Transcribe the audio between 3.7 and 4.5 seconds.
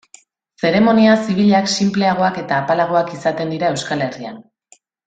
Euskal Herrian.